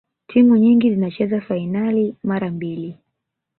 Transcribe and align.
timu 0.27 0.57
nyingi 0.57 0.89
zinacheza 0.91 1.41
fainali 1.41 2.15
mara 2.23 2.49
mbili 2.51 2.97